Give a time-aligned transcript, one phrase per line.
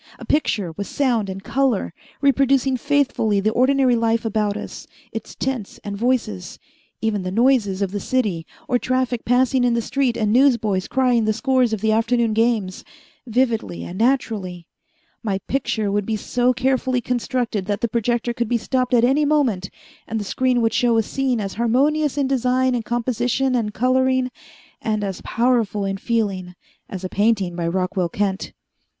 [0.17, 1.93] A picture with sound and color,
[2.23, 6.57] reproducing faithfully the ordinary life about us, its tints and voices,
[7.01, 11.25] even the noises of the city or traffic passing in the street and newsboys crying
[11.25, 12.83] the scores of the afternoon games
[13.27, 14.65] vividly and naturally.
[15.21, 19.23] My picture would be so carefully constructed that the projector could be stopped at any
[19.23, 19.69] moment
[20.07, 24.31] and the screen would show a scene as harmonious in design and composition and coloring,
[24.81, 26.55] and as powerful in feeling,
[26.89, 28.53] as a painting by Rockwell Kent."